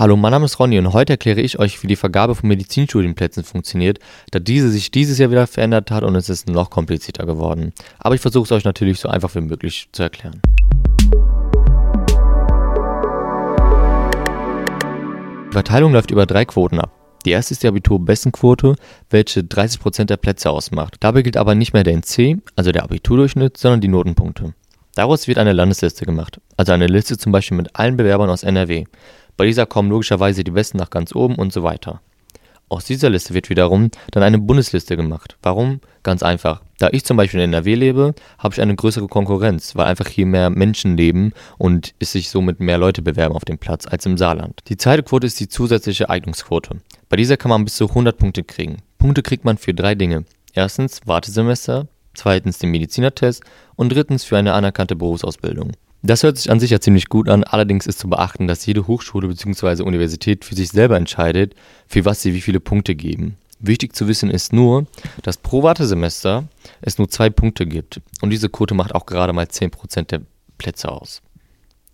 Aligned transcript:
Hallo, 0.00 0.16
mein 0.16 0.30
Name 0.30 0.46
ist 0.46 0.58
Ronny 0.58 0.78
und 0.78 0.94
heute 0.94 1.12
erkläre 1.12 1.42
ich 1.42 1.58
euch, 1.58 1.82
wie 1.82 1.86
die 1.86 1.94
Vergabe 1.94 2.34
von 2.34 2.48
Medizinstudienplätzen 2.48 3.44
funktioniert, 3.44 3.98
da 4.30 4.38
diese 4.38 4.70
sich 4.70 4.90
dieses 4.90 5.18
Jahr 5.18 5.30
wieder 5.30 5.46
verändert 5.46 5.90
hat 5.90 6.04
und 6.04 6.14
es 6.14 6.30
ist 6.30 6.48
noch 6.48 6.70
komplizierter 6.70 7.26
geworden. 7.26 7.74
Aber 7.98 8.14
ich 8.14 8.22
versuche 8.22 8.44
es 8.44 8.52
euch 8.52 8.64
natürlich 8.64 8.98
so 8.98 9.10
einfach 9.10 9.34
wie 9.34 9.42
möglich 9.42 9.90
zu 9.92 10.02
erklären. 10.02 10.40
Die 15.48 15.52
Verteilung 15.52 15.92
läuft 15.92 16.10
über 16.10 16.24
drei 16.24 16.46
Quoten 16.46 16.80
ab. 16.80 16.90
Die 17.26 17.32
erste 17.32 17.52
ist 17.52 17.62
die 17.62 17.68
Abiturbestenquote, 17.68 18.76
welche 19.10 19.40
30% 19.40 20.06
der 20.06 20.16
Plätze 20.16 20.48
ausmacht. 20.48 20.96
Dabei 21.00 21.20
gilt 21.20 21.36
aber 21.36 21.54
nicht 21.54 21.74
mehr 21.74 21.84
der 21.84 21.92
NC, 21.92 22.38
also 22.56 22.72
der 22.72 22.84
Abiturdurchschnitt, 22.84 23.58
sondern 23.58 23.82
die 23.82 23.88
Notenpunkte. 23.88 24.54
Daraus 24.94 25.28
wird 25.28 25.36
eine 25.36 25.52
Landesliste 25.52 26.04
gemacht, 26.04 26.40
also 26.56 26.72
eine 26.72 26.86
Liste 26.86 27.18
zum 27.18 27.32
Beispiel 27.32 27.58
mit 27.58 27.76
allen 27.76 27.96
Bewerbern 27.96 28.30
aus 28.30 28.42
NRW. 28.42 28.86
Bei 29.40 29.46
dieser 29.46 29.64
kommen 29.64 29.88
logischerweise 29.88 30.44
die 30.44 30.50
Besten 30.50 30.76
nach 30.76 30.90
ganz 30.90 31.14
oben 31.14 31.36
und 31.36 31.50
so 31.50 31.62
weiter. 31.62 32.02
Aus 32.68 32.84
dieser 32.84 33.08
Liste 33.08 33.32
wird 33.32 33.48
wiederum 33.48 33.90
dann 34.10 34.22
eine 34.22 34.38
Bundesliste 34.38 34.98
gemacht. 34.98 35.38
Warum? 35.42 35.80
Ganz 36.02 36.22
einfach. 36.22 36.60
Da 36.78 36.90
ich 36.92 37.06
zum 37.06 37.16
Beispiel 37.16 37.40
in 37.40 37.54
NRW 37.54 37.74
lebe, 37.74 38.14
habe 38.36 38.52
ich 38.52 38.60
eine 38.60 38.74
größere 38.74 39.08
Konkurrenz, 39.08 39.74
weil 39.76 39.86
einfach 39.86 40.08
hier 40.08 40.26
mehr 40.26 40.50
Menschen 40.50 40.94
leben 40.94 41.32
und 41.56 41.94
es 42.00 42.12
sich 42.12 42.28
somit 42.28 42.60
mehr 42.60 42.76
Leute 42.76 43.00
bewerben 43.00 43.34
auf 43.34 43.46
dem 43.46 43.56
Platz 43.56 43.86
als 43.86 44.04
im 44.04 44.18
Saarland. 44.18 44.60
Die 44.68 44.76
zweite 44.76 45.04
Quote 45.04 45.26
ist 45.26 45.40
die 45.40 45.48
zusätzliche 45.48 46.10
Eignungsquote. 46.10 46.76
Bei 47.08 47.16
dieser 47.16 47.38
kann 47.38 47.48
man 47.48 47.64
bis 47.64 47.76
zu 47.76 47.88
100 47.88 48.18
Punkte 48.18 48.44
kriegen. 48.44 48.82
Punkte 48.98 49.22
kriegt 49.22 49.46
man 49.46 49.56
für 49.56 49.72
drei 49.72 49.94
Dinge. 49.94 50.26
Erstens 50.52 51.00
Wartesemester, 51.06 51.88
zweitens 52.12 52.58
den 52.58 52.72
Medizinertest 52.72 53.42
und 53.74 53.90
drittens 53.90 54.22
für 54.22 54.36
eine 54.36 54.52
anerkannte 54.52 54.96
Berufsausbildung. 54.96 55.72
Das 56.02 56.22
hört 56.22 56.38
sich 56.38 56.50
an 56.50 56.60
sich 56.60 56.70
ja 56.70 56.80
ziemlich 56.80 57.08
gut 57.08 57.28
an, 57.28 57.44
allerdings 57.44 57.86
ist 57.86 57.98
zu 57.98 58.08
beachten, 58.08 58.46
dass 58.46 58.64
jede 58.64 58.86
Hochschule 58.86 59.28
bzw. 59.28 59.82
Universität 59.82 60.44
für 60.44 60.54
sich 60.54 60.70
selber 60.70 60.96
entscheidet, 60.96 61.54
für 61.86 62.04
was 62.04 62.22
sie 62.22 62.32
wie 62.32 62.40
viele 62.40 62.60
Punkte 62.60 62.94
geben. 62.94 63.36
Wichtig 63.58 63.94
zu 63.94 64.08
wissen 64.08 64.30
ist 64.30 64.54
nur, 64.54 64.86
dass 65.22 65.36
pro 65.36 65.62
Wartesemester 65.62 66.48
es 66.80 66.96
nur 66.96 67.10
zwei 67.10 67.28
Punkte 67.28 67.66
gibt 67.66 68.00
und 68.22 68.30
diese 68.30 68.48
Quote 68.48 68.74
macht 68.74 68.94
auch 68.94 69.04
gerade 69.04 69.34
mal 69.34 69.44
10% 69.44 70.06
der 70.06 70.22
Plätze 70.56 70.90
aus. 70.90 71.20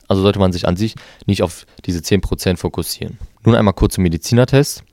Also 0.06 0.22
sollte 0.22 0.38
man 0.38 0.52
sich 0.52 0.68
an 0.68 0.76
sich 0.76 0.94
nicht 1.26 1.42
auf 1.42 1.66
diese 1.84 1.98
10% 1.98 2.58
fokussieren. 2.58 3.18
Nun 3.44 3.56
einmal 3.56 3.74
kurz 3.74 3.94
zum 3.94 4.02
Medizinertest. 4.04 4.84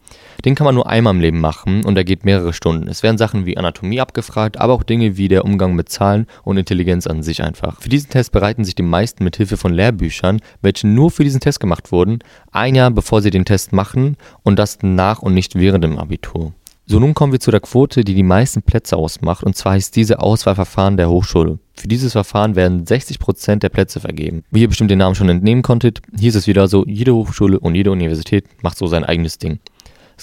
Den 0.45 0.55
kann 0.55 0.65
man 0.65 0.75
nur 0.75 0.89
einmal 0.89 1.13
im 1.13 1.21
Leben 1.21 1.39
machen 1.39 1.85
und 1.85 1.97
er 1.97 2.03
geht 2.03 2.25
mehrere 2.25 2.53
Stunden. 2.53 2.87
Es 2.87 3.03
werden 3.03 3.17
Sachen 3.17 3.45
wie 3.45 3.57
Anatomie 3.57 4.01
abgefragt, 4.01 4.59
aber 4.59 4.73
auch 4.73 4.83
Dinge 4.83 5.17
wie 5.17 5.27
der 5.27 5.45
Umgang 5.45 5.73
mit 5.75 5.89
Zahlen 5.89 6.27
und 6.43 6.57
Intelligenz 6.57 7.07
an 7.07 7.23
sich 7.23 7.41
einfach. 7.43 7.81
Für 7.81 7.89
diesen 7.89 8.09
Test 8.09 8.31
bereiten 8.31 8.65
sich 8.65 8.75
die 8.75 8.83
meisten 8.83 9.23
mit 9.23 9.37
Hilfe 9.37 9.57
von 9.57 9.73
Lehrbüchern, 9.73 10.41
welche 10.61 10.87
nur 10.87 11.11
für 11.11 11.23
diesen 11.23 11.39
Test 11.39 11.59
gemacht 11.59 11.91
wurden, 11.91 12.19
ein 12.51 12.75
Jahr 12.75 12.91
bevor 12.91 13.21
sie 13.21 13.31
den 13.31 13.45
Test 13.45 13.73
machen 13.73 14.17
und 14.43 14.59
das 14.59 14.79
nach 14.81 15.21
und 15.21 15.33
nicht 15.33 15.55
während 15.55 15.83
dem 15.83 15.97
Abitur. 15.97 16.53
So, 16.85 16.99
nun 16.99 17.13
kommen 17.13 17.31
wir 17.31 17.39
zu 17.39 17.49
der 17.49 17.61
Quote, 17.61 18.03
die 18.03 18.13
die 18.13 18.23
meisten 18.23 18.61
Plätze 18.61 18.97
ausmacht, 18.97 19.43
und 19.43 19.55
zwar 19.55 19.71
heißt 19.71 19.95
diese 19.95 20.19
Auswahlverfahren 20.19 20.97
der 20.97 21.09
Hochschule. 21.09 21.59
Für 21.75 21.87
dieses 21.87 22.11
Verfahren 22.11 22.57
werden 22.57 22.83
60% 22.85 23.59
der 23.59 23.69
Plätze 23.69 24.01
vergeben. 24.01 24.43
Wie 24.51 24.61
ihr 24.61 24.67
bestimmt 24.67 24.91
den 24.91 24.99
Namen 24.99 25.15
schon 25.15 25.29
entnehmen 25.29 25.61
konntet, 25.61 26.01
hier 26.19 26.27
ist 26.27 26.35
es 26.35 26.45
wieder 26.45 26.67
so, 26.67 26.85
jede 26.85 27.15
Hochschule 27.15 27.57
und 27.57 27.75
jede 27.75 27.91
Universität 27.91 28.45
macht 28.61 28.77
so 28.77 28.87
sein 28.87 29.05
eigenes 29.05 29.37
Ding. 29.37 29.59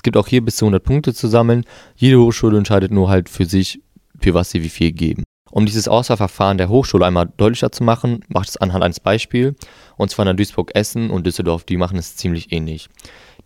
Es 0.00 0.02
gibt 0.02 0.16
auch 0.16 0.28
hier 0.28 0.42
bis 0.42 0.56
zu 0.56 0.64
100 0.64 0.82
Punkte 0.82 1.12
zu 1.12 1.28
sammeln. 1.28 1.66
Jede 1.94 2.18
Hochschule 2.18 2.56
entscheidet 2.56 2.90
nur 2.90 3.10
halt 3.10 3.28
für 3.28 3.44
sich, 3.44 3.82
für 4.18 4.32
was 4.32 4.48
sie 4.48 4.62
wie 4.62 4.70
viel 4.70 4.92
geben. 4.92 5.24
Um 5.50 5.66
dieses 5.66 5.88
Auswahlverfahren 5.88 6.56
der 6.56 6.70
Hochschule 6.70 7.04
einmal 7.04 7.30
deutlicher 7.36 7.70
zu 7.70 7.84
machen, 7.84 8.24
macht 8.28 8.48
es 8.48 8.56
anhand 8.56 8.82
eines 8.82 8.98
Beispiels. 8.98 9.56
Und 9.98 10.10
zwar 10.10 10.26
in 10.26 10.38
Duisburg-Essen 10.38 11.10
und 11.10 11.26
Düsseldorf, 11.26 11.64
die 11.64 11.76
machen 11.76 11.98
es 11.98 12.16
ziemlich 12.16 12.50
ähnlich. 12.50 12.88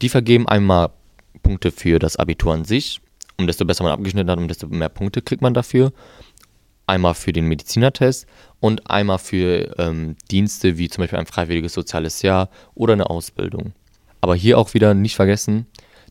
Die 0.01 0.09
vergeben 0.09 0.47
einmal 0.47 0.91
Punkte 1.43 1.73
für 1.73 1.99
das 1.99 2.15
Abitur 2.15 2.55
an 2.55 2.65
sich. 2.65 3.01
Und 3.37 3.49
desto 3.49 3.65
besser 3.65 3.83
man 3.83 3.93
abgeschnitten 3.93 4.31
hat, 4.31 4.39
umso 4.39 4.69
mehr 4.69 4.91
Punkte 4.91 5.23
kriegt 5.23 5.43
man 5.43 5.55
dafür. 5.55 5.93
Einmal 6.87 7.15
für 7.15 7.33
den 7.33 7.49
Medizinertest 7.49 8.27
und 8.61 8.89
einmal 8.89 9.19
für 9.19 9.77
ähm, 9.81 10.15
Dienste 10.31 10.79
wie 10.79 10.89
zum 10.89 11.03
Beispiel 11.03 11.19
ein 11.19 11.27
freiwilliges 11.27 11.73
soziales 11.73 12.23
Jahr 12.23 12.49
oder 12.77 12.93
eine 12.93 13.11
Ausbildung. 13.11 13.73
Aber 14.21 14.37
hier 14.37 14.57
auch 14.57 14.73
wieder 14.73 14.95
nicht 14.95 15.17
vergessen, 15.17 15.67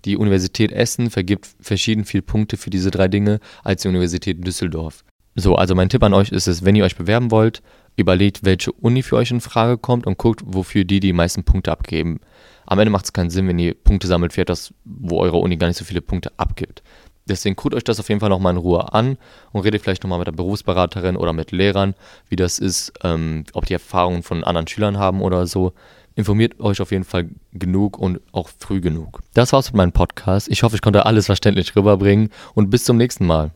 die 0.05 0.17
Universität 0.17 0.71
Essen 0.71 1.09
vergibt 1.09 1.49
verschieden 1.59 2.05
viele 2.05 2.23
Punkte 2.23 2.57
für 2.57 2.69
diese 2.69 2.91
drei 2.91 3.07
Dinge 3.07 3.39
als 3.63 3.81
die 3.81 3.87
Universität 3.87 4.45
Düsseldorf. 4.45 5.03
So, 5.35 5.55
also 5.55 5.73
mein 5.73 5.89
Tipp 5.89 6.03
an 6.03 6.13
euch 6.13 6.31
ist 6.31 6.47
es, 6.47 6.63
wenn 6.63 6.75
ihr 6.75 6.83
euch 6.83 6.95
bewerben 6.95 7.31
wollt, 7.31 7.63
überlegt, 7.95 8.43
welche 8.43 8.71
Uni 8.71 9.01
für 9.01 9.17
euch 9.17 9.31
in 9.31 9.41
Frage 9.41 9.77
kommt 9.77 10.05
und 10.05 10.17
guckt, 10.17 10.41
wofür 10.45 10.83
die 10.83 10.99
die 10.99 11.13
meisten 11.13 11.43
Punkte 11.43 11.71
abgeben. 11.71 12.19
Am 12.65 12.79
Ende 12.79 12.91
macht 12.91 13.05
es 13.05 13.13
keinen 13.13 13.29
Sinn, 13.29 13.47
wenn 13.47 13.59
ihr 13.59 13.73
Punkte 13.73 14.07
sammelt 14.07 14.33
für 14.33 14.41
etwas, 14.41 14.73
wo 14.85 15.19
eure 15.19 15.37
Uni 15.37 15.57
gar 15.57 15.67
nicht 15.67 15.77
so 15.77 15.85
viele 15.85 16.01
Punkte 16.01 16.31
abgibt. 16.37 16.83
Deswegen 17.25 17.55
guckt 17.55 17.73
euch 17.73 17.83
das 17.83 17.99
auf 17.99 18.09
jeden 18.09 18.19
Fall 18.19 18.29
nochmal 18.29 18.53
in 18.53 18.57
Ruhe 18.57 18.93
an 18.93 19.17
und 19.51 19.61
redet 19.61 19.81
vielleicht 19.81 20.03
nochmal 20.03 20.19
mit 20.19 20.27
der 20.27 20.33
Berufsberaterin 20.33 21.15
oder 21.15 21.31
mit 21.31 21.51
Lehrern, 21.51 21.95
wie 22.27 22.35
das 22.35 22.59
ist, 22.59 22.93
ähm, 23.03 23.45
ob 23.53 23.65
die 23.65 23.73
Erfahrungen 23.73 24.23
von 24.23 24.43
anderen 24.43 24.67
Schülern 24.67 24.97
haben 24.97 25.21
oder 25.21 25.47
so 25.47 25.73
informiert 26.15 26.59
euch 26.59 26.81
auf 26.81 26.91
jeden 26.91 27.03
Fall 27.03 27.29
genug 27.53 27.97
und 27.97 28.19
auch 28.31 28.49
früh 28.57 28.81
genug. 28.81 29.21
Das 29.33 29.53
war's 29.53 29.71
mit 29.71 29.77
meinem 29.77 29.91
Podcast. 29.91 30.47
Ich 30.49 30.63
hoffe, 30.63 30.75
ich 30.75 30.81
konnte 30.81 31.05
alles 31.05 31.27
verständlich 31.27 31.75
rüberbringen 31.75 32.29
und 32.53 32.69
bis 32.69 32.83
zum 32.83 32.97
nächsten 32.97 33.25
Mal. 33.25 33.51